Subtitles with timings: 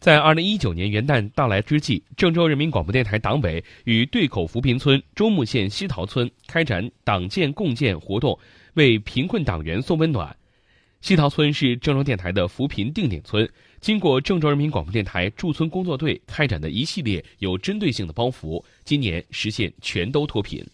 [0.00, 8.38] 在二零一九年元旦到来之际郑州人民广播电台党委与对口扶贫村周木县西陶村开展党建共建活动
[8.74, 10.34] 为贫困党员送温暖。
[11.02, 13.46] 西陶村是郑州电台的扶贫定点村
[13.78, 20.66] 经过郑州人民广播电台驻村工作队开展的一系列有针对性的帮扶今年实现全都脱贫。